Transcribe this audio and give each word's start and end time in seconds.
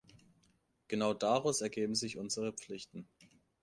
Genau 0.87 1.13
daraus 1.13 1.61
ergeben 1.61 1.93
sich 1.93 2.17
unsere 2.17 2.53
Pflichten. 2.53 3.07